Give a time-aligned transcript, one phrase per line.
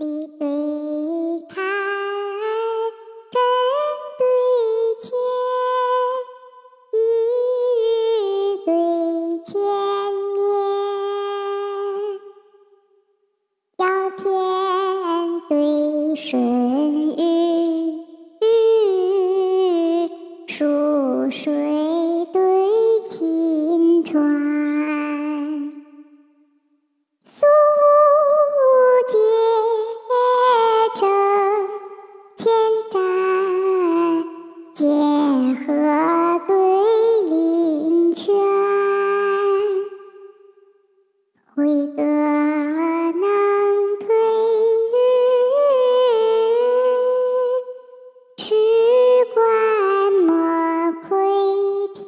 [0.00, 0.46] 你对
[1.48, 1.60] 看，
[3.32, 3.36] 针
[4.16, 4.22] 对
[5.02, 5.10] 线，
[6.92, 6.96] 一
[8.54, 8.70] 日对
[9.44, 9.58] 千
[10.36, 10.38] 年，
[13.78, 14.22] 要天
[15.48, 16.30] 对顺
[17.16, 17.20] 日，
[20.46, 20.54] 数
[21.28, 21.50] 水
[34.78, 35.66] 剑河
[36.46, 36.54] 对
[37.28, 38.32] 林泉，
[41.52, 43.18] 挥得能
[43.98, 44.06] 退
[44.92, 44.94] 日，
[48.36, 48.54] 持
[49.34, 49.42] 冠
[50.28, 50.30] 莫
[51.08, 51.08] 窥
[51.96, 52.06] 天，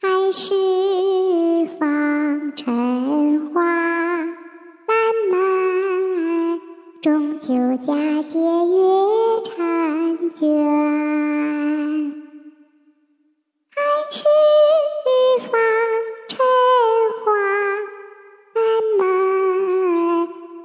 [0.00, 0.54] 寒食
[1.80, 4.96] 方尘华烂
[5.32, 5.34] 漫，
[7.02, 7.52] 中秋
[7.84, 7.92] 佳
[8.30, 8.91] 节月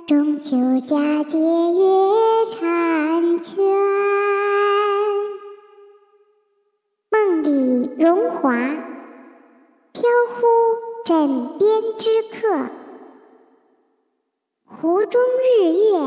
[0.08, 0.55] 中秋
[0.88, 1.83] 佳节月
[2.45, 3.58] 婵娟。
[7.09, 8.55] 梦里荣华，
[9.91, 10.47] 飘忽
[11.03, 12.69] 枕边之客。
[14.64, 15.19] 湖中
[15.59, 15.97] 日月，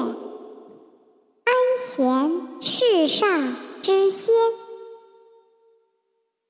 [1.44, 1.52] 安
[1.86, 4.34] 闲世上之仙。